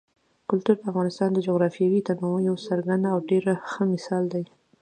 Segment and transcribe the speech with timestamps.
[0.49, 4.43] کلتور د افغانستان د جغرافیوي تنوع یو څرګند او ډېر ښه مثال دی.